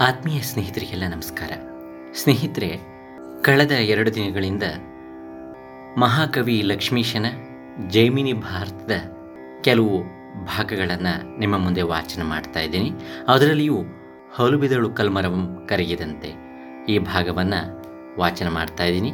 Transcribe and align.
ಆತ್ಮೀಯ 0.00 0.40
ಸ್ನೇಹಿತರಿಗೆಲ್ಲ 0.40 1.02
ನಮಸ್ಕಾರ. 1.08 1.52
ಸ್ನೇಹಿತರೆ, 2.14 2.78
ಕಳೆದ 3.42 3.70
ಎರಡು 3.70 4.14
ದಿನಗಳಿಂದ 4.14 4.62
ಮಹಾಕವಿ 5.98 6.62
ಲಕ್ಷ್ಮೀಶನ 6.62 7.26
ಜೈಮಿನಿ 7.88 8.32
ಭಾರತದ 8.32 8.90
ಕೆಲವು 9.60 10.02
ಭಾಗಗಳನ್ನು 10.44 11.38
ನಿಮ್ಮ 11.38 11.58
ಮುಂದೆ 11.58 11.82
ವಾಚನ 11.82 12.22
ಮಾಡ್ತಾ 12.22 12.60
ಇದ್ದೀನಿ. 12.60 12.90
ಅದರಲ್ಲಿಯೂ 13.28 13.82
ಹೊಲುಬಿದಳು 14.34 14.90
ಕಲ್ಮರವಂ 14.90 15.66
ಕರಗಿದಂತೆ 15.68 16.30
ಈ 16.88 16.98
ಭಾಗವನ್ನು 16.98 17.60
ವಾಚನ 18.18 18.48
ಮಾಡ್ತಾ 18.48 18.84
ಇದ್ದೀನಿ. 18.84 19.12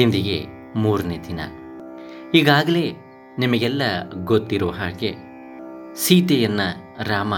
ಇಂದಿಗೆ 0.00 0.44
ಮೂರನೇ 0.76 1.18
ದಿನ. 1.18 1.40
ಈಗಾಗಲೇ 2.34 2.92
ನಿಮಗೆಲ್ಲ 3.38 3.82
ಗೊತ್ತಿರುವ 4.24 4.70
ಹಾಗೆ 4.70 5.14
ಸೀತೆಯನ್ನು 5.94 6.98
ರಾಮ 7.02 7.34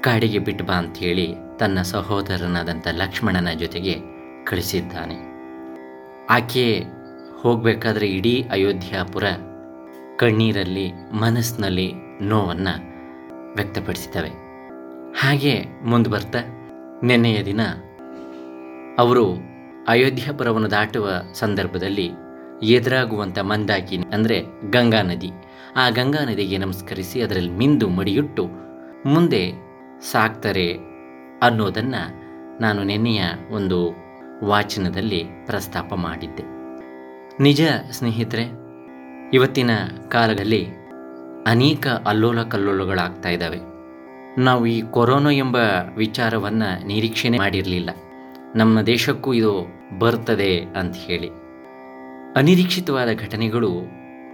ಕಾಡಿಗೆ 0.00 0.38
ಬಿಟ್ಟು 0.38 0.64
ಬಾ 0.64 0.74
ಅಂಥೇಳಿ 0.74 1.49
ತನ್ನ 1.60 1.82
ಸಹೋದರನಾದಂಥ 1.82 2.88
ಲಕ್ಷ್ಮಣನ 2.92 3.48
ಜೊತೆಗೆ 3.58 3.94
ಕಳಿಸಿದ್ದಾನೆ. 4.44 5.16
ಆಕೆ 6.30 6.82
ಹೋಗಬೇಕಾದ್ರೆ 7.42 8.06
ಇಡೀ 8.08 8.34
ಅಯೋಧ್ಯಾಪುರ 8.50 9.24
ಕಣ್ಣೀರಲ್ಲಿ, 10.16 10.86
ಮನಸ್ಸಿನಲ್ಲಿ 11.12 11.92
ನೋವನ್ನು 12.22 12.74
ವ್ಯಕ್ತಪಡಿಸಿದ್ದಾವೆ. 13.54 14.32
ಹಾಗೆ 15.20 15.54
ಮುಂದೆ 15.84 16.10
ಬರ್ತಾ 16.10 16.38
ನಿನ್ನೆಯ 17.04 17.44
ದಿನ 17.44 17.60
ಅವರು 18.98 19.24
ಅಯೋಧ್ಯಾಪುರವನ್ನು 19.88 20.70
ದಾಟುವ 20.70 21.08
ಸಂದರ್ಭದಲ್ಲಿ 21.34 22.10
ಎದುರಾಗುವಂಥ 22.62 23.38
ಮಂದಾಕಿನಿ 23.38 24.06
ಅಂದರೆ 24.14 24.38
ಗಂಗಾ 24.70 25.02
ನದಿ. 25.02 25.30
ಆ 25.76 25.90
ಗಂಗಾ 25.90 26.22
ನದಿಗೆ 26.24 26.58
ನಮಸ್ಕರಿಸಿ 26.58 27.22
ಅದರಲ್ಲಿ 27.22 27.50
ಮಿಂದು 27.50 27.88
ಮಡಿಯುಟ್ಟು 27.88 28.44
ಮುಂದೆ 29.08 29.42
ಸಾಕ್ತಾರೆ 30.12 30.66
ಅನ್ನೋದನ್ನು 31.42 32.20
ನಾನು 32.62 32.82
ನಿನ್ನೆಯ 32.82 33.22
ಒಂದು 33.50 33.94
ವಾಚನದಲ್ಲಿ 34.44 35.24
ಪ್ರಸ್ತಾಪ 35.46 35.94
ಮಾಡಿದ್ದೆ. 35.94 36.42
ನಿಜ 37.42 37.62
ಸ್ನೇಹಿತರೆ, 37.90 38.42
ಇವತ್ತಿನ 39.32 39.70
ಕಾಲದಲ್ಲಿ 40.08 40.66
ಅನೇಕ 41.46 41.86
ಅಲ್ಲೋಲ 41.86 42.42
ಕಲ್ಲೋಲಗಳಾಗ್ತಾ 42.42 43.28
ಇದ್ದಾವೆ. 43.28 43.58
ನಾವು 44.40 44.66
ಈ 44.66 44.82
ಕೊರೋನಾ 44.82 45.30
ಎಂಬ 45.30 45.56
ವಿಚಾರವನ್ನು 45.96 46.86
ನಿರೀಕ್ಷಣೆ 46.86 47.38
ಮಾಡಿರಲಿಲ್ಲ. 47.38 47.90
ನಮ್ಮ 48.56 48.80
ದೇಶಕ್ಕೂ 48.80 49.32
ಇದು 49.32 49.66
ಬರ್ತದೆ 49.98 50.60
ಅಂತ 50.60 50.96
ಹೇಳಿ. 50.96 51.28
ಅನಿರೀಕ್ಷಿತವಾದ 52.36 53.08
ಘಟನೆಗಳು 53.12 53.70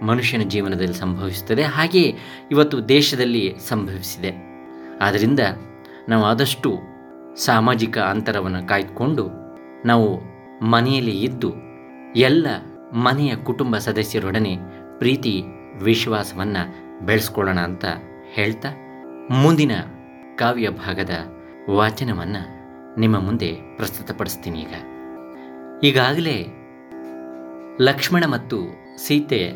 ಮನುಷ್ಯನ 0.05 0.41
ಜೀವನದಲ್ಲಿ 0.41 0.93
ಸಂಭವಿಸುತ್ತದೆ 0.93 1.63
ಹಾಗೆ 1.63 2.13
ಇವತ್ತು 2.51 2.89
ದೇಶದಲ್ಲಿ 2.89 3.55
ಸಂಭವಿಸಿದೆ. 3.67 4.31
ಆದ್ದರಿಂದ 5.01 5.39
ನಾವು 6.09 6.23
ಆದಷ್ಟು 6.23 6.96
ಸಾಮಾಜಿಕ 7.37 7.97
ಅಂತರವನ್ನು 7.97 8.67
ಕಾಯ್ದುಕೊಂಡು 8.67 9.23
ನಾವು 9.85 10.07
ಮನೆಯಲ್ಲಿ 10.65 11.19
ಇದ್ದು 11.21 11.53
ಎಲ್ಲ 12.15 12.47
ಮನೆಯ 12.93 13.35
ಕುಟುಂಬ 13.35 13.77
ಸದಸ್ಯರೊಡನೆ 13.77 14.57
ಪ್ರೀತಿ, 14.97 15.43
ವಿಶ್ವಾಸವನ್ನು 15.83 16.63
ಬೆಳೆಸ್ಕೊಳ್ಳೋಣ 17.05 17.59
ಅಂತ 17.59 17.85
ಹೇಳ್ತಾ 18.33 18.69
ಮುಂದಿನ 19.41 19.71
ಕಾವ್ಯ 20.35 20.69
ಭಾಗದ 20.69 21.09
ವಾಚನವನ್ನು 21.75 22.41
ನಿಮ್ಮ 22.99 23.19
ಮುಂದೆ 23.19 23.53
ಪ್ರಸ್ತುತಪಡಿಸ್ತೀನಿ 23.75 24.59
ಈಗ. 24.59 24.75
ಈಗಾಗಲೇ 25.83 26.37
ಲಕ್ಷ್ಮಣ 27.81 28.23
ಮತ್ತು 28.25 28.57
ಸೀತೆ 28.97 29.51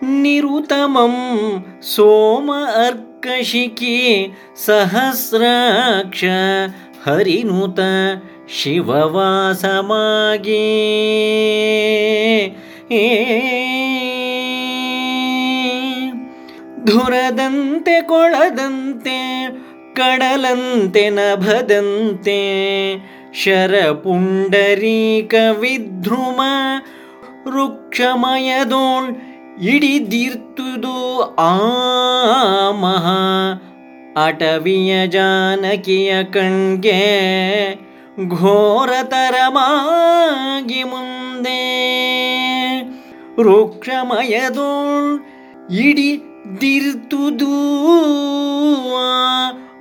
ನಿರುತಮಂ 0.02 1.16
ಸೋಮ 1.82 2.52
ಅರ್ಕಶಿಕಿ 2.86 4.28
ಸಹಸ್ರಾಕ್ಷ 4.64 6.24
ಹರಿನುತ 7.04 7.78
ಶಿವವಾಸಮಾಗಿ. 8.48 10.64
ಧುರದಂತೆ 16.84 18.00
ಕೊಳದಂತೆ 18.00 19.46
ಕಡಲಂತೆ 19.96 21.10
ನಭದಂತೆ 21.10 22.40
ಶರಪುಂಡರೀಕ 23.34 25.34
ವಿಧ್ರುಮ 25.60 26.40
ವೃಕ್ಷಮಯದೋಳ್ 27.44 29.14
ಇಡಿದಿರ್ತುದು 29.64 31.28
ಆ 31.38 31.56
ಮಹಾ 32.70 33.60
ಅಟವಿಯ 34.26 35.06
ಜಾನಕಿಯ 35.06 36.24
ಕಣ್ಗೆ. 36.24 37.00
ಘೋರತರಮಾಗಿ 38.28 40.84
ಮುಂದೆ. 40.84 41.84
ರುಕ್ಷಮಯದು 43.42 44.94
ಇಡಿ 45.74 46.22
ದಿರ್ತುದು 46.60 47.64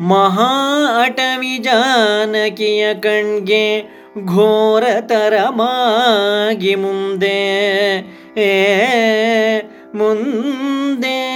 ಮಹಾ 0.04 1.02
ಅಟವಿ 1.02 1.58
ಜಾನಕಿಯ 1.58 2.94
ಕಣ್ಗೆ 2.94 3.84
ಘೋರತರಮಾಗಿ 4.26 6.76
ಮುಂದೆ. 6.76 7.58
ಏ 8.38 9.62
ಮುಂದೆ. 9.96 11.34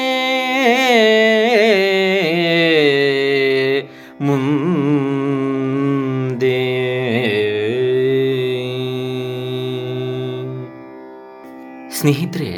ಸ್ನೇಹಿತರೆ, 12.07 12.51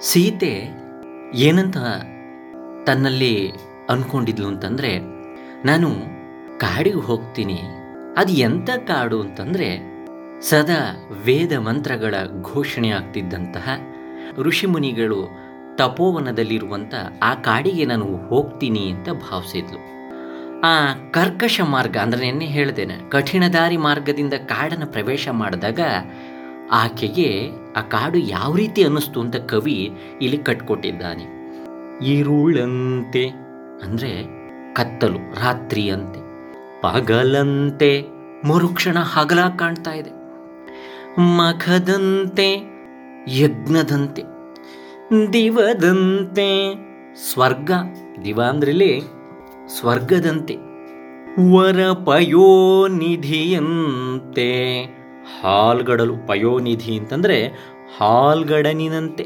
ಸೀತೆ 0.00 0.68
ಏನಂತ 1.34 1.76
ತನ್ನಲ್ಲಿ 2.86 3.52
ಅಂದ್ಕೊಂಡಿದ್ಲು 3.90 4.48
ಅಂತಂದರೆ, 4.48 4.98
ನಾನು 5.66 5.88
ಕಾಡಿಗೆ 6.58 6.96
ಹೋಗ್ತೀನಿ. 6.96 7.60
ಅದು 8.16 8.32
ಎಂಥ 8.32 8.70
ಕಾಡು 8.70 9.20
ಅಂತಂದರೆ, 9.20 9.68
ಸದಾ 10.40 11.08
ವೇದ 11.24 11.58
ಮಂತ್ರಗಳ 11.58 12.14
ಘೋಷಣೆ 12.42 12.88
ಆಗ್ತಿದ್ದಂತಹ 12.88 13.68
ಋಷಿಮುನಿಗಳು 14.38 15.28
ತಪೋವನದಲ್ಲಿರುವಂಥ 15.76 16.94
ಆ 17.22 17.34
ಕಾಡಿಗೆ 17.34 17.84
ನಾನು 17.84 18.16
ಹೋಗ್ತೀನಿ 18.28 18.90
ಅಂತ 18.90 19.08
ಭಾವಿಸಿದ್ಲು. 19.08 19.80
ಆ 20.60 20.92
ಕರ್ಕಶ 21.10 21.60
ಮಾರ್ಗ 21.64 21.96
ಅಂದರೆ 21.96 22.20
ನಿನ್ನೆ 22.20 22.46
ಹೇಳ್ದೇನೆ 22.46 23.10
ಕಠಿಣ 23.10 23.44
ದಾರಿ 23.52 23.76
ಮಾರ್ಗದಿಂದ 23.76 24.34
ಕಾಡನ್ನು 24.34 24.86
ಪ್ರವೇಶ 24.86 25.28
ಮಾಡಿದಾಗ 25.28 25.80
ಆಕೆಗೆ 26.72 27.50
ಆ 27.76 27.80
ಕಾಡು 27.80 28.18
ಯಾವ 28.18 28.56
ರೀತಿ 28.56 28.84
ಅನ್ನಿಸ್ತು 28.84 29.20
ಅಂತ 29.20 29.36
ಕವಿ 29.36 29.92
ಇಲ್ಲಿ 30.22 30.38
ಕಟ್ಕೊಟ್ಟಿದ್ದಾನೆ. 30.38 31.24
ಈರುಳಂತೆ 32.04 33.24
ಅಂದರೆ 33.82 34.10
ಕತ್ತಲು, 34.74 35.18
ರಾತ್ರಿಯಂತೆ. 35.18 36.20
ಪಗಲಂತೆ 36.80 38.04
ಮರುಕ್ಷಣ 38.48 38.98
ಹಗಲ 38.98 39.40
ಕಾಣ್ತಾ 39.58 39.92
ಇದೆ. 39.92 40.10
ಮಖದಂತೆ 41.20 42.48
ಯಜ್ಞದಂತೆ 43.28 44.22
ದಿವದಂತೆ 45.32 46.48
ಸ್ವರ್ಗ 47.32 47.70
ದಿವ 48.24 48.42
ಅಂದ್ರಲ್ಲಿ 48.42 49.00
ಸ್ವರ್ಗದಂತೆ. 49.66 50.56
ವರಪಯೋನಿಧಿಯಂತೆ 51.52 52.32
ಹಾಲ್ಗಡಲು 55.40 56.16
ಪಯೋನಿಧಿ 56.26 56.98
ಅಂತಂದರೆ 56.98 57.48
ಹಾಲ್ಗಡನಿನಂತೆ. 57.98 59.24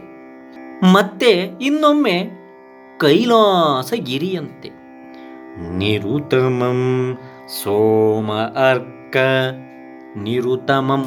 ಮತ್ತೆ 0.93 1.31
ಇನ್ನೊಮ್ಮೆ 1.61 2.31
ಕೈಲಾಸಗಿರಿಯಂತೆ 3.01 4.69
ನಿರುತಮಂ 5.79 6.81
ಸೋಮ 7.49 8.33
ಅರ್ಕ. 8.71 9.17
ನಿರುತಮಂ 10.17 11.05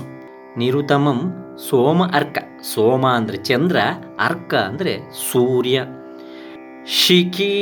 ನಿರುತಮಂ 0.57 1.19
ಸೋಮ 1.69 2.03
ಅರ್ಕ. 2.13 2.37
ಸೋಮ 2.63 3.05
ಅಂದರೆ 3.07 3.37
ಚಂದ್ರ, 3.37 3.77
ಅರ್ಕ 4.19 4.53
ಅಂದರೆ 4.53 4.93
ಸೂರ್ಯ. 5.31 5.81
ಶಿಖಿ 6.87 7.53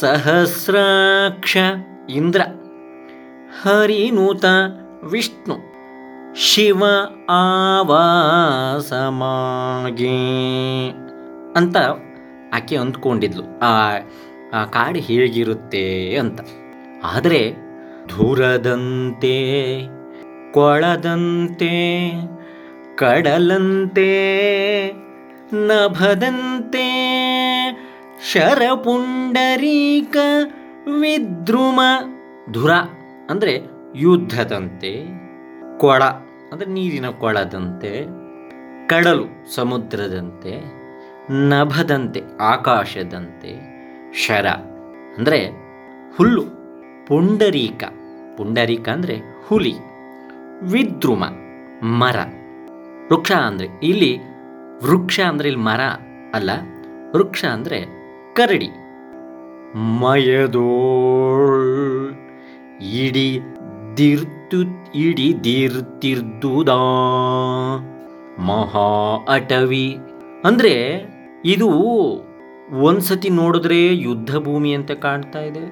ಸಹಸ್ರಾಕ್ಷ 0.00 1.56
ಇಂದ್ರ. 2.10 2.40
ಹರಿನೂತ 3.62 4.44
ವಿಷ್ಣು. 5.04 5.69
ಶಿವ 6.34 6.84
ಆವಾಸಮಾಗಿ 7.28 8.08
ಅಂತ 11.56 11.76
ಆಕೆ 12.54 12.76
ಅಂದ್ಕೊಂಡಿದ್ಲು. 12.76 13.58
ಆ 13.58 13.90
ಆ 14.54 14.64
ಕಾಡು 14.64 14.98
ಹೇಗಿರುತ್ತೆ 14.98 16.16
ಅಂತ. 16.16 16.40
ಆದರೆ 17.04 17.54
ಧುರದಂತೆ 18.08 19.80
ಕೊಳದಂತೆ, 20.52 22.10
ಕಡಲಂತೆ, 22.96 24.10
ನಭದಂತೆ, 25.54 26.86
ಶರಪುಂಡರೀಕ 28.32 30.16
ವಿದ್ರುಮ, 31.00 31.80
ಧುರ 32.52 32.70
ಅಂದರೆ 33.30 33.60
ಯುದ್ಧದಂತೆ. 33.96 35.29
ಕೊಳ, 35.80 36.02
ಅಂದರೆ 36.52 36.68
ನೀರಿನ 36.70 37.08
ಕೊಳದಂತೆ, 37.22 37.90
ಕಡಲು 38.86 39.26
ಸಮುದ್ರದಂತೆ, 39.54 40.52
ನಭದಂತೆ, 41.50 42.20
ಆಕಾಶದಂತೆ, 42.50 43.52
ಶರ, 44.24 44.46
ಅಂದರೆ 45.18 45.40
ಹುಲ್ಲು, 46.16 46.44
ಪುಂಡರೀಕ 47.08 47.84
ಪುಂಡರೀಕ 48.36 48.88
ಅಂದರೆ 48.88 49.16
ಹುಲಿ, 49.46 49.74
ವಿದ್ರುಮ, 50.72 51.24
ಮರ, 52.00 52.18
ವೃಕ್ಷ 53.10 53.32
ಅಂದರೆ 53.46 53.68
ಇಲ್ಲಿ 53.82 54.12
ವೃಕ್ಷ 54.84 55.20
ಅಂದರೆ 55.30 55.48
ಇಲ್ಲಿ 55.48 55.62
ಮರ 55.62 55.82
ಅಲ್ಲ, 56.34 56.50
ವೃಕ್ಷ 57.14 57.42
ಅಂದರೆ 57.54 57.78
ಕರಡಿ, 58.36 58.70
ಮಯದೋಳ್, 60.00 61.64
ಇಡಿ 62.98 63.28
ದಿರ್ತು 64.00 64.58
ಇಡಿ 64.98 65.28
ದಿರ್ತಿರ್ದುದಾ? 65.44 66.80
ಮಹಾ 68.38 68.88
ಅಟವಿ. 69.28 69.88
ಅಂದರೆ 70.44 70.74
ಇದು 71.44 71.68
ಒಂದ್ಸತಿ 72.80 73.28
ನೋಡಿದ್ರೆ 73.28 73.96
ಯುದ್ಧ 73.96 74.36
ಭೂಮಿ 74.36 74.72
ಅಂತ 74.72 74.90
ಕಾಣ್ತಾ 74.90 75.40
ಇದೆ 75.40 75.64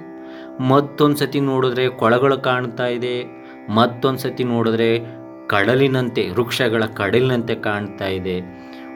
ಮತ್ತೊಂದು 0.68 1.16
ಸತಿ 1.16 1.40
ನೋಡಿದ್ರೆ 1.40 1.84
ಕೊಳಗಳು 1.88 2.36
ಕಾಣ್ತಾ 2.38 2.86
ಇದೆ 2.86 3.16
ಮತ್ತೊಂದು 3.74 4.20
ಸತಿ 4.20 4.44
ನೋಡಿದ್ರೆ 4.44 4.90
ಕಡಲಿನಂತೆ, 5.46 6.22
ವೃಕ್ಷಗಳ 6.30 6.84
ಕಡಲಿನಂತೆ 6.96 7.54
ಕಾಣ್ತಾ 7.54 8.08
ಇದೆ. 8.18 8.36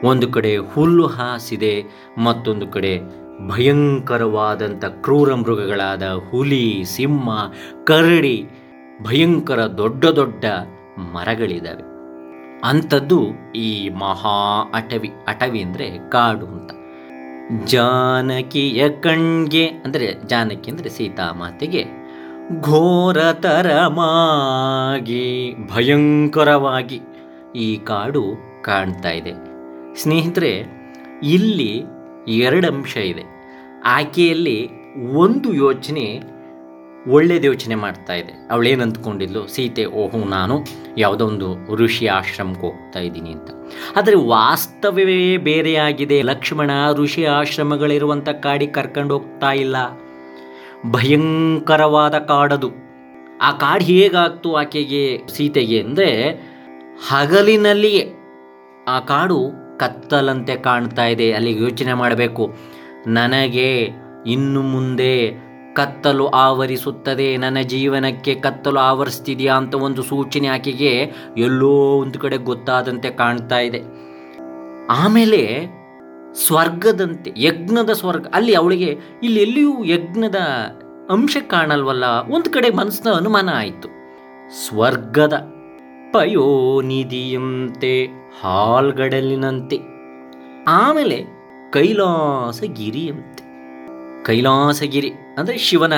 ಒಂದು 0.03 0.27
ಕಡೆ 0.27 0.57
ಹುಲ್ಲು 0.57 1.05
ಹಾಸಿದೆ, 1.07 1.73
ಮತ್ತೊಂದು 2.17 2.67
ಕಡೆ 2.67 2.93
ಭಯಂಕರವಾದಂಥ 3.47 4.85
ಕ್ರೂರ 4.85 5.33
ಮೃಗಗಳಾದ 5.33 6.03
ಹುಲಿ, 6.29 6.83
ಸಿಂಹ, 6.83 7.29
ಕರಡಿ 7.83 8.37
ಭಯಂಕರ 9.05 9.59
ದೊಡ್ಡ 9.81 10.03
ದೊಡ್ಡ 10.19 10.45
ಮರಗಳಿದ್ದಾವೆ 11.15 11.83
ಅಂಥದ್ದು 12.63 13.19
ಈ 13.55 13.69
ಮಹಾ 14.01 14.37
ಅಟವಿ 14.73 15.09
ಅಟವಿ 15.27 15.61
ಅಂದರೆ 15.61 15.87
ಕಾಡು 16.09 16.45
ಅಂತ. 16.45 16.71
ಜಾನಕಿಯ 17.65 18.81
ಕಣ್ಗೆ 19.05 19.65
ಅಂದರೆ 19.85 20.07
ಜಾನಕಿ 20.25 20.71
ಅಂದರೆ 20.71 20.89
ಸೀತಾಮಾತೆಗೆ 20.89 21.83
ಘೋರತರಮಾಗಿ 22.61 23.25
ಭಯಂಕರವಾಗಿ 25.73 26.99
ಈ 27.55 27.67
ಕಾಡು 27.89 28.23
ಕಾಣ್ತಾ 28.61 29.11
ಇದೆ. 29.19 29.33
ಸ್ನೇಹಿತರೆ, 30.01 30.53
ಇಲ್ಲಿ 31.35 31.71
ಎರಡು 32.45 32.67
ಅಂಶ 32.73 32.95
ಇದೆ. 33.11 33.25
ಆಕೆಯಲ್ಲಿ 33.97 34.57
ಒಂದು 35.23 35.49
ಯೋಚನೆ 35.53 36.05
ಒಳ್ಳೇದು 37.07 37.47
ಯೋಚನೆ 37.47 37.75
ಮಾಡ್ತಾ 37.75 38.13
ಇದೆ. 38.13 38.47
ಅವಳೇನು 38.51 38.83
ಅಂದ್ಕೊಂಡಿದ್ಲು? 38.83 39.47
ಸೀತೆ, 39.47 39.85
ಓಹೋ, 39.85 40.17
ನಾನು 40.17 40.59
ಯಾವುದೋ 40.97 41.27
ಒಂದು 41.27 41.75
ಋಷಿ 41.75 42.07
ಆಶ್ರಮಕ್ಕೆ 42.07 42.61
ಹೋಗ್ತಾ 42.61 42.99
ಇದ್ದೀನಿ 42.99 43.31
ಅಂತ. 43.31 43.49
ಆದರೆ 43.95 44.15
ವಾಸ್ತವವೇ 44.15 45.37
ಬೇರೆಯಾಗಿದೆ. 45.37 46.21
ಲಕ್ಷ್ಮಣ 46.21 46.71
ಋಷಿ 46.93 47.25
ಆಶ್ರಮಗಳಿರುವಂಥ 47.25 48.29
ಕಾಡಿಗೆ 48.29 48.71
ಕರ್ಕೊಂಡು 48.71 49.13
ಹೋಗ್ತಾ 49.13 49.51
ಇಲ್ಲ. 49.51 49.75
ಭಯಂಕರವಾದ 50.91 52.17
ಕಾಡದು. 52.17 52.71
ಆ 53.41 53.51
ಕಾಡು 53.51 53.83
ಹೇಗಾಗ್ತು 53.83 54.55
ಆಕೆಗೆ, 54.55 55.21
ಸೀತೆಗೆ 55.27 55.81
ಅಂದರೆ 55.81 56.31
ಹಗಲಿನಲ್ಲಿ 57.09 58.13
ಆ 58.87 58.99
ಕಾಡು 58.99 59.51
ಕತ್ತಲಂತೆ 59.77 60.55
ಕಾಣ್ತಾ 60.55 61.05
ಇದೆ. 61.05 61.33
ಅಲ್ಲಿಗೆ 61.33 61.63
ಯೋಚನೆ 61.63 61.93
ಮಾಡಬೇಕು. 61.93 62.53
ನನಗೆ 63.07 63.89
ಇನ್ನು 64.27 64.61
ಮುಂದೆ 64.61 65.52
ಕತ್ತಲು 65.73 66.25
ಆವರಿಸುತ್ತದೆ. 66.27 67.37
ನನ್ನ 67.37 67.59
ಜೀವನಕ್ಕೆ 67.67 68.33
ಕತ್ತಲು 68.35 68.79
ಆವರಿಸ್ತಿದೆಯಾ 68.79 69.53
ಅಂತ 69.55 69.75
ಒಂದು 69.75 70.03
ಸೂಚನೆ 70.03 70.47
ಆಕೆಗೆ 70.47 70.93
ಎಲ್ಲೋ 71.37 71.73
ಒಂದು 72.01 72.19
ಕಡೆ 72.19 72.37
ಗೊತ್ತಾದಂತೆ 72.37 73.09
ಕಾಣ್ತಾ 73.11 73.59
ಇದೆ. 73.59 73.81
ಆಮೇಲೆ 74.89 75.41
ಸ್ವರ್ಗದಂತೆ, 76.45 77.29
ಯಜ್ಞದ 77.37 77.91
ಸ್ವರ್ಗ, 77.91 78.25
ಅಲ್ಲಿ 78.33 78.53
ಅವಳಿಗೆ 78.53 78.91
ಇಲ್ಲಿ 79.23 79.39
ಎಲ್ಲಿಯೂ 79.41 79.73
ಯಜ್ಞದ 79.83 80.39
ಅಂಶ 81.09 81.37
ಕಾಣಲ್ವಲ್ಲ, 81.47 82.05
ಒಂದು 82.29 82.49
ಕಡೆ 82.51 82.69
ಮನಸ್ಸಿನ 82.69 83.11
ಅನುಮಾನ 83.11 83.49
ಆಯಿತು. 83.53 83.89
ಸ್ವರ್ಗದ 84.67 85.35
ಪಯೋನಿಧಿಯಂತೆ, 86.13 87.93
ಹಾಲ್ಗಡಲಿನಂತೆ, 88.41 89.79
ಆಮೇಲೆ 90.67 91.17
ಕೈಲಾಸಗಿರಿಯಂತೆ. 91.73 93.42
ಕೈಲಾಸಗಿರಿ 94.25 95.11
ಅಂದರೆ 95.37 95.57
ಶಿವನ 95.57 95.93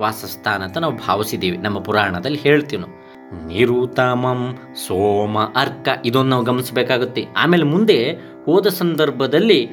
ವಾಸಸ್ಥಾನ 0.00 0.62
ಅಂತ 0.62 0.78
ನಾವು 0.78 0.96
ಭಾವಿಸಿದ್ದೀವಿ. 0.96 1.56
ನಮ್ಮ 1.56 1.78
ಪುರಾಣದಲ್ಲಿ 1.78 2.38
ಹೇಳ್ತೀವಿ. 2.38 2.82
ನಾವು 2.82 3.46
ನಿರುತಮಂ 3.46 4.58
ಸೋಮ 4.74 5.38
ಅರ್ಕ 5.38 5.88
ಇದೊಂದು 6.04 6.30
ನಾವು 6.30 6.44
ಗಮನಿಸಬೇಕಾಗುತ್ತೆ. 6.44 7.26
ಆಮೇಲೆ 7.36 7.64
ಮುಂದೆ 7.64 8.12
ಹೋದ 8.44 8.66
ಸಂದರ್ಭದಲ್ಲಿ 8.66 9.68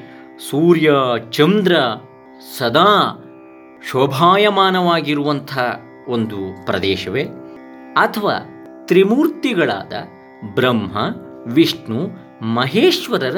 ಸೂರ್ಯ, 0.49 0.91
ಚಂದ್ರ 1.31 1.75
ಸದಾ 2.57 3.25
ಶೋಭಾಯಮಾನವಾಗಿರುವಂಥ 3.91 5.57
ಒಂದು 6.07 6.65
ಪ್ರದೇಶವೇ. 6.65 7.23
ಅಥವಾ 7.93 8.35
ತ್ರಿಮೂರ್ತಿಗಳಾದ 8.85 9.93
ಬ್ರಹ್ಮ, 10.55 10.97
ವಿಷ್ಣು, 11.47 11.99
ಮಹೇಶ್ವರರ 12.45 13.37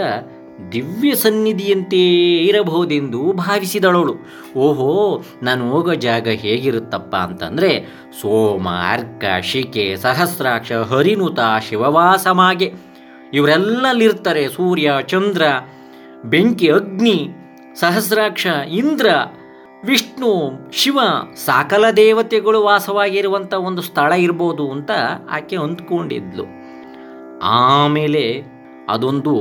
ದಿವ್ಯ 0.70 1.16
ಸನ್ನಿಧಿಯಂತೆಯೇ 1.16 2.38
ಇರಬಹುದೆಂದು 2.38 3.34
ಭಾವಿಸಿದಳವಳು. 3.34 4.16
ಓಹೋ, 4.58 5.22
ನಾನು 5.44 5.72
ಹೋಗೋ 5.72 5.94
ಜಾಗ 5.94 6.28
ಹೇಗಿರುತ್ತಪ್ಪ 6.28 7.16
ಅಂತಂದರೆ 7.16 7.86
ಸೋಮ, 8.22 8.70
ಅರ್ಕ 8.70 9.24
ಶಿಕೆ 9.42 9.96
ಸಹಸ್ರಾಕ್ಷ, 9.96 10.72
ಹರಿನುತ 10.72 11.40
ಶಿವವಾಸಮಾಗೆ 11.70 12.74
ಇವರೆಲ್ಲಲ್ಲಿರ್ತಾರೆ 13.34 14.48
ಸೂರ್ಯ, 14.48 14.94
ಚಂದ್ರ, 15.02 15.42
ಬೆಂಕಿ, 16.26 16.72
ಅಗ್ನಿ, 16.72 17.28
ಸಹಸ್ರಾಕ್ಷ, 17.80 18.48
ಇಂದ್ರ, 18.70 19.10
ವಿಷ್ಣು, 19.86 20.52
ಶಿವ, 20.72 21.00
ಸಕಲ 21.46 21.86
ದೇವತೆಗಳು 21.96 22.64
ವಾಸವಾಗಿರುವಂಥ 22.64 23.54
ಒಂದು 23.54 23.82
ಸ್ಥಳ 23.82 24.14
ಇರ್ಬೋದು 24.14 24.72
ಅಂತ 24.72 24.92
ಆಕೆ 25.32 25.56
ಅಂದ್ಕೊಂಡಿದ್ಲು 25.56 26.44
ಆಮೇಲೆ 27.44 28.44
ಅದೊಂದು 28.90 29.36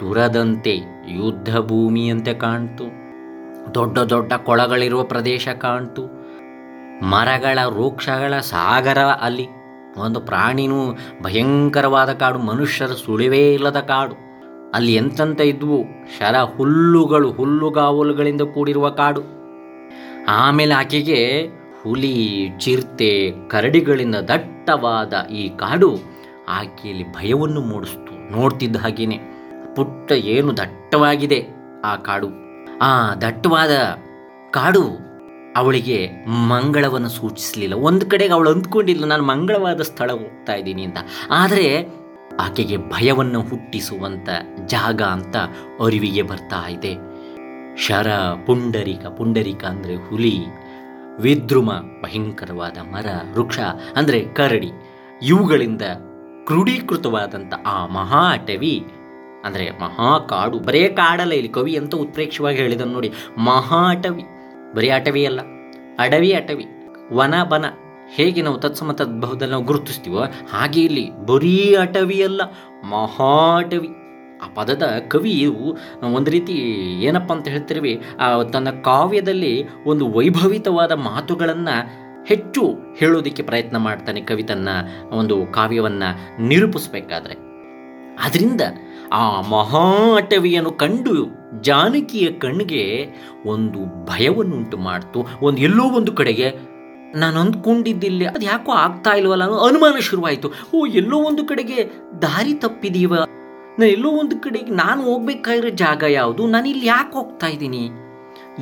ದುರದಂತೆ 0.00 0.76
ಯುದ್ಧ 1.08 1.58
ಭೂಮಿಯಂತೆ 1.58 2.34
ಕಾಣ್ತು. 2.34 2.84
ದೊಡ್ಡ 3.74 3.98
ದೊಡ್ಡ 3.98 4.32
ಕೊಳಗಳಿರುವ 4.32 5.02
ಪ್ರದೇಶ 5.02 5.48
ಕಾಣ್ತು. 5.48 6.26
ಮರಗಳ 7.06 7.58
ವೃಕ್ಷಗಳ 7.66 8.38
ಸಾಗರ 8.38 8.98
ಅಲ್ಲಿ 8.98 9.46
ಒಂದು 9.98 10.20
ಪ್ರಾಣಿನೂ 10.20 10.92
ಭಯಂಕರವಾದ 11.22 12.12
ಕಾಡು, 12.12 12.38
ಮನುಷ್ಯರ 12.38 12.88
ಸುಳಿವೇ 12.88 13.54
ಇಲ್ಲದ 13.54 13.76
ಕಾಡು. 13.76 14.14
ಅಲ್ಲಿ 14.74 14.94
ಎಂತಂತ 14.94 15.40
ಇದ್ವು? 15.40 15.82
ಶರ 16.18 16.34
ಹುಲ್ಲುಗಳು, 16.56 17.32
ಹುಲ್ಲುಗಾವಲುಗಳಿಂದ 17.32 18.40
ಕೂಡಿರುವ 18.40 18.88
ಕಾಡು. 18.88 19.20
ಆಮೇಲೆ 20.28 20.74
ಆಕೆಗೆ 20.74 21.48
ಹುಲಿ, 21.82 22.48
ಚಿರತೆ, 22.58 23.32
ಕರಡಿಗಳಿಂದ 23.48 24.14
ದಟ್ಟವಾದ 24.14 25.26
ಈ 25.30 25.48
ಕಾಡು 25.48 25.98
ಆಕೆಯಲ್ಲಿ 26.48 27.12
ಭಯವನ್ನು 27.12 27.60
ಮೂಡಿಸ್ತು. 27.60 28.32
ನೋಡ್ತಿದ್ದ 28.32 28.76
ಹಾಗೇನೆ. 28.76 29.35
ಪುಟ್ಟ 29.76 30.08
ಏನು 30.34 30.50
ದಟ್ಟವಾಗಿದೆ 30.60 31.40
ಆ 31.90 31.92
ಕಾಡು. 32.06 32.28
ಆ 32.82 32.90
ದಟ್ಟವಾದ 33.24 33.74
ಕಾಡು 34.56 34.84
ಅವಳಿಗೆ 35.60 35.98
ಮಂಗಳವನ್ನು 36.50 37.10
ಸೂಚಿಸಲಿಲ್ಲ. 37.18 37.74
ಒಂದು 37.88 38.04
ಕಡೆಗೆ 38.12 38.34
ಅವಳು 38.36 38.50
ಅಂದ್ಕೊಂಡಿಲ್ಲ, 38.54 39.04
ನಾನು 39.12 39.24
ಮಂಗಳವಾದ 39.32 39.82
ಸ್ಥಳ 39.90 40.08
ಹೋಗ್ತಾ 40.22 40.54
ಇದ್ದೀನಿ 40.60 40.82
ಅಂತ. 40.88 40.98
ಆದರೆ 41.40 41.68
ಆಕೆಗೆ 42.44 42.76
ಭಯವನ್ನು 42.92 43.40
ಹುಟ್ಟಿಸುವಂಥ 43.50 44.28
ಜಾಗ 44.66 45.00
ಅಂತ 45.16 45.36
ಅರಿವಿಗೆ 45.84 46.22
ಬರ್ತಾ 46.30 46.62
ಇದೆ. 46.76 46.92
ಶರ 47.86 48.08
ಪುಂಡರಿಕ 48.46 49.04
ಪುಂಡರಿಕ 49.18 49.62
ಅಂದರೆ 49.72 49.94
ಹುಲಿ, 50.06 50.36
ವಿದ್ರುಮ, 51.24 51.70
ಭಯಂಕರವಾದ 52.02 52.78
ಮರ, 52.92 53.06
ವೃಕ್ಷ 53.34 53.58
ಅಂದರೆ 53.98 54.20
ಕರಡಿ. 54.38 54.70
ಇವುಗಳಿಂದ 55.22 55.84
ಕ್ರೋಢೀಕೃತವಾದಂಥ 56.48 57.54
ಆ 57.66 57.78
ಮಹಾ 57.96 58.22
ಅಟವಿ 58.34 58.74
ಅಂದರೆ 59.46 59.66
ಮಹಾ 59.82 60.10
ಕಾಡು 60.30 60.58
ಬರೇ 60.68 60.82
ಕಾಡಲ್ಲ 61.00 61.34
ಇಲ್ಲಿ 61.40 61.50
ಕವಿ 61.58 61.74
ಅಂತ 61.80 61.94
ಉತ್ಪ್ರೇಕ್ಷವಾಗಿ 62.04 62.58
ಹೇಳಿದನು 62.62 62.94
ನೋಡಿ. 62.98 63.10
ಮಹಾ 63.48 63.80
ಅಟವಿ, 63.94 64.24
ಬರೀ 64.76 64.88
ಅಟವಿ 64.98 65.22
ಅಲ್ಲ, 65.30 65.40
ಅಡವಿ 66.04 66.30
ಅಟವಿ, 66.40 66.66
ವನ 67.18 67.34
ಬನ, 67.52 67.66
ಹೇಗೆ 68.16 68.40
ನಾವು 68.46 68.58
ತತ್ಸಮ 68.64 68.92
ತದ್ಭವದಲ್ಲಿ 69.00 69.52
ನಾವು 69.52 69.66
ಗುರುತಿಸ್ತೀವೋ 69.70 70.24
ಹಾಗೆ 70.52 70.80
ಇಲ್ಲಿ 70.88 71.06
ಬರೀ 71.30 71.58
ಅಟವಿಯಲ್ಲ 71.84 72.42
ಮಹಾ 72.92 73.30
ಅಟವಿ. 73.60 73.90
ಆ 74.44 74.46
ಪದದ 74.56 74.84
ಕವಿಯು 75.12 75.52
ಒಂದು 76.16 76.30
ರೀತಿ 76.34 76.54
ಏನಪ್ಪ 77.08 77.30
ಅಂತ 77.32 77.46
ಹೇಳ್ತಿರ್ವಿ, 77.48 77.94
ಆ 78.20 78.26
ತನ್ನ 78.54 78.70
ಕಾವ್ಯದಲ್ಲಿ 78.88 79.54
ಒಂದು 79.92 80.06
ವೈಭವಿತವಾದ 80.16 80.92
ಮಾತುಗಳನ್ನು 81.08 81.76
ಹೆಚ್ಚು 82.30 82.62
ಹೇಳೋದಕ್ಕೆ 83.00 83.42
ಪ್ರಯತ್ನ 83.42 83.76
ಮಾಡ್ತಾನೆ 83.86 84.20
ಕವಿ 84.30 84.44
ತನ್ನ 84.50 84.68
ಒಂದು 85.20 85.36
ಕಾವ್ಯವನ್ನು 85.52 86.08
ನಿರೂಪಿಸ್ಬೇಕಾದ್ರೆ. 86.48 87.36
ಅದರಿಂದ 88.24 88.60
ಆ 89.12 89.40
ಮಹಾ 89.40 90.16
ಅಟವಿಯನ್ನು 90.16 90.70
ಕಂಡು 90.70 91.36
ಜಾನಕಿಯ 91.60 92.30
ಕಣ್ಣಿಗೆ 92.30 93.06
ಒಂದು 93.46 94.06
ಭಯವನ್ನುಂಟು 94.06 94.76
ಮಾಡ್ತು. 94.76 95.26
ಒಂದು 95.42 95.60
ಎಲ್ಲೋ 95.60 95.84
ಒಂದು 95.84 96.12
ಕಡೆಗೆ, 96.12 96.76
ನಾನು 97.18 97.40
ಅಂದ್ಕೊಂಡಿದ್ದಿಲ್ಲ 97.40 98.28
ಅದು 98.28 98.44
ಯಾಕೋ 98.44 98.72
ಆಗ್ತಾ 98.72 99.14
ಇಲ್ವಲ್ಲ? 99.14 99.44
ಅನ್ನೋ 99.44 99.56
ಅನುಮಾನ 99.56 99.98
ಶುರುವಾಯಿತು. 99.98 100.50
ಓ, 100.74 100.86
ಎಲ್ಲೋ 100.86 101.16
ಒಂದು 101.16 101.44
ಕಡೆಗೆ 101.44 101.84
ದಾರಿ 102.22 102.54
ತಪ್ಪಿದೀವ? 102.54 103.14
ನಾನು 103.14 103.84
ಎಲ್ಲೋ 103.84 104.10
ಒಂದು 104.10 104.38
ಕಡೆಗೆ, 104.38 104.70
ನಾನು 104.70 105.02
ಹೋಗ್ಬೇಕಾಗಿರೋ 105.02 105.68
ಜಾಗ 105.68 106.02
ಯಾವುದು? 106.02 106.46
ನಾನು 106.46 106.68
ಇಲ್ಲಿ 106.68 106.86
ಯಾಕೆ 106.86 107.12
ಹೋಗ್ತಾ 107.12 107.46
ಇದ್ದೀನಿ? 107.46 107.90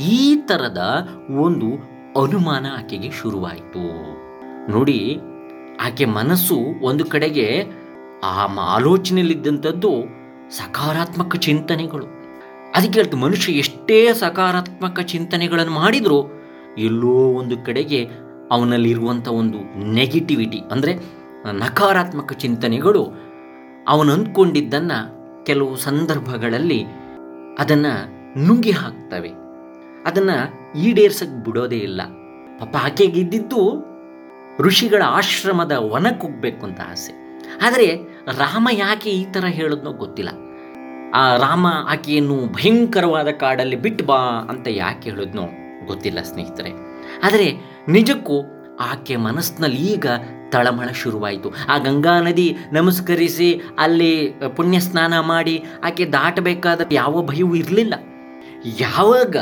ಈ 0.03 0.37
ಥರದ 0.37 1.09
ಒಂದು 1.31 1.95
ಅನುಮಾನ 2.21 2.67
ಆಕೆಗೆ 2.79 3.11
ಶುರುವಾಯಿತು. 3.11 3.83
ನೋಡಿ, 4.71 5.17
ಆಕೆ 5.87 6.05
ಮನಸ್ಸು 6.05 6.59
ಒಂದು 6.83 7.05
ಕಡೆಗೆ 7.05 7.65
ಆ 8.25 8.45
ಆಲೋಚನೆಯಲ್ಲಿದ್ದಂಥದ್ದು 8.75 9.91
ಸಕಾರಾತ್ಮಕ 10.51 11.37
ಚಿಂತನೆಗಳು. 11.37 12.07
ಅದಕ್ಕೆ 12.75 12.97
ಹೇಳ್ತು, 12.99 13.17
ಮನುಷ್ಯ 13.17 13.53
ಎಷ್ಟೇ 13.53 13.99
ಸಕಾರಾತ್ಮಕ 14.15 15.01
ಚಿಂತನೆಗಳನ್ನು 15.01 15.73
ಮಾಡಿದರೂ 15.73 16.19
ಎಲ್ಲೋ 16.79 17.17
ಒಂದು 17.41 17.57
ಕಡೆಗೆ 17.67 18.01
ಅವನಲ್ಲಿರುವಂಥ 18.51 19.27
ಒಂದು 19.41 19.59
ನೆಗೆಟಿವಿಟಿ 19.93 20.61
ಅಂದರೆ 20.73 20.93
ನಕಾರಾತ್ಮಕ 21.53 22.33
ಚಿಂತನೆಗಳು, 22.33 23.03
ಅವನು 23.89 24.11
ಅಂದ್ಕೊಂಡಿದ್ದನ್ನು 24.13 24.99
ಕೆಲವು 25.45 25.73
ಸಂದರ್ಭಗಳಲ್ಲಿ 25.77 26.81
ಅದನ್ನು 27.59 27.93
ನುಂಗಿ 28.47 28.71
ಹಾಕ್ತವೆ. 28.71 29.33
ಅದನ್ನು 30.07 30.37
ಈಡೇರ್ಸಕ್ಕೆ 30.79 31.45
ಬಿಡೋದೇ 31.45 31.81
ಇಲ್ಲ. 31.89 32.01
ಪಾಪ 32.61 32.75
ಆಕೆಗಿದ್ದಿದ್ದು 32.85 33.61
ಋಷಿಗಳ 34.61 35.03
ಆಶ್ರಮದ 35.19 35.75
ವನಕ್ಕೆ 35.93 36.25
ಹೋಗಬೇಕು 36.27 36.63
ಅಂತ 36.67 36.81
ಆಸೆ. 36.91 37.13
ಆದರೆ 37.67 37.87
ರಾಮ 38.33 38.69
ಯಾಕೆ 38.73 39.11
ಈ 39.11 39.25
ಥರ 39.25 39.45
ಹೇಳಿದ್ನೋ 39.45 39.93
ಗೊತ್ತಿಲ್ಲ. 39.93 40.31
ಆ 41.15 41.37
ರಾಮ 41.37 41.67
ಆಕೆಯನ್ನು 41.89 42.47
ಭಯಂಕರವಾದ 42.47 43.29
ಕಾಡಲ್ಲಿ 43.29 43.77
ಬಿಟ್ಟು 43.77 44.05
ಬಾ 44.05 44.17
ಅಂತ 44.51 44.67
ಯಾಕೆ 44.71 45.11
ಹೇಳಿದ್ನೋ 45.11 45.43
ಗೊತ್ತಿಲ್ಲ 45.87 46.23
ಸ್ನೇಹಿತರೆ. 46.23 46.71
ಆದರೆ 47.25 47.53
ನಿಜಕ್ಕೂ 47.89 48.43
ಆಕೆ 48.81 49.17
ಮನಸ್ಸಿನಲ್ಲಿ 49.17 49.77
ಈಗ 49.77 50.07
ತಳಮಳ 50.51 50.89
ಶುರುವಾಯಿತು. 50.93 51.53
ಆ 51.69 51.79
ಗಂಗಾ 51.79 52.21
ನದಿ 52.21 52.57
ನಮಸ್ಕರಿಸಿ 52.73 53.61
ಅಲ್ಲಿ 53.79 54.35
ಪುಣ್ಯ 54.57 54.81
ಸ್ನಾನ 54.81 55.21
ಮಾಡಿ 55.21 55.65
ಆಕೆ 55.85 56.05
ದಾಟಬೇಕಾದ 56.05 56.81
ಯಾವ 56.93 57.23
ಭಯವೂ 57.23 57.55
ಇರಲಿಲ್ಲ. 57.55 57.95
ಯಾವಾಗ 58.81 59.37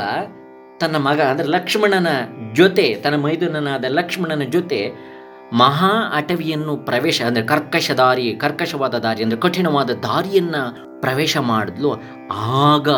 ತನ್ನ 0.79 0.95
ಮಗ 0.95 1.21
ಅಂದರೆ 1.21 1.47
ಲಕ್ಷ್ಮಣನ 1.47 2.07
ಜೊತೆ, 2.53 2.95
ತನ್ನ 3.03 3.15
ಮೈದುನನಾದ 3.15 3.85
ಲಕ್ಷ್ಮಣನ 3.89 4.41
ಜೊತೆ 4.41 5.12
ಮಹಾ 5.61 5.91
ಅಟವಿಯನ್ನು 6.19 6.73
ಪ್ರವೇಶ, 6.87 7.17
ಅಂದರೆ 7.29 7.43
ಕರ್ಕಶ 7.51 7.91
ದಾರಿ, 7.99 8.25
ಕರ್ಕಶವಾದ 8.43 8.95
ದಾರಿ, 9.05 9.21
ಅಂದರೆ 9.23 9.39
ಕಠಿಣವಾದ 9.45 9.91
ದಾರಿಯನ್ನು 10.05 10.61
ಪ್ರವೇಶ 11.01 11.37
ಮಾಡಿದ್ಲು. 11.51 11.91
ಆಗ 12.69 12.89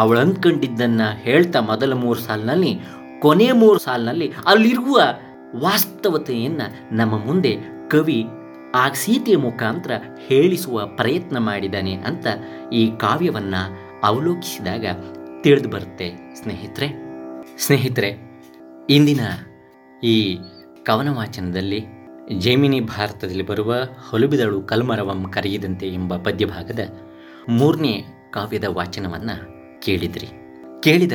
ಅವಳು 0.00 0.18
ಅಂದ್ಕೊಂಡಿದ್ದನ್ನು 0.20 1.08
ಹೇಳ್ತಾ 1.24 1.60
ಮೊದಲ 1.70 1.94
ಮೂರು 2.04 2.20
ಸಾಲಿನಲ್ಲಿ, 2.26 2.72
ಕೊನೆ 3.24 3.48
ಮೂರು 3.62 3.78
ಸಾಲಿನಲ್ಲಿ 3.78 4.28
ಅಲ್ಲಿರುವ 4.52 5.00
ವಾಸ್ತವತೆಯನ್ನು 5.64 6.66
ನಮ್ಮ 6.96 7.14
ಮುಂದೆ 7.26 7.52
ಕವಿ 7.94 8.20
ಆ 8.80 8.84
ಸೀತೆಯ 9.00 9.38
ಮುಖಾಂತರ 9.46 9.92
ಹೇಳಿಸುವ 10.28 10.86
ಪ್ರಯತ್ನ 10.98 11.38
ಮಾಡಿದ್ದಾನೆ 11.48 11.94
ಅಂತ 12.08 12.26
ಈ 12.72 12.82
ಕಾವ್ಯವನ್ನು 13.02 13.62
ಅವಲೋಕಿಸಿದಾಗ 14.08 14.84
ತಿಳಿದು 15.42 15.68
ಬರುತ್ತೆ. 15.68 16.08
ಸ್ನೇಹಿತರೆ 16.40 16.88
ಸ್ನೇಹಿತರೆ, 17.58 18.10
ಇಂದಿನ 18.96 19.22
ಈ 20.02 20.16
ಕವನ 20.82 21.08
ವಾಚನದಲ್ಲಿ 21.08 21.84
ಜೈಮಿನಿ 22.38 22.80
ಭಾರತದಲ್ಲಿ 22.80 23.42
ಬರುವ 23.42 23.74
ಹೊಲುಬಿದಳು 24.10 24.62
ಕಲ್ಮರವಂ 24.62 25.24
ಕರೆಯದಂತೆ 25.30 25.88
ಎಂಬ 25.88 26.16
ಪದ್ಯಭಾಗದ 26.16 26.78
ಮೂರನೇ 27.48 28.04
ಕಾವ್ಯದ 28.30 28.64
ವಾಚನವನ್ನು 28.68 29.80
ಕೇಳಿದ್ರಿ. 29.80 30.28
ಕೇಳಿದ 30.82 31.12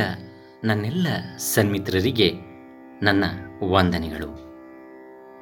ನನ್ನೆಲ್ಲ 0.64 1.08
ಸನ್ಮಿತ್ರರಿಗೆ 1.38 2.32
ನನ್ನ 3.02 3.24
ವಂದನೆಗಳು. 3.72 4.47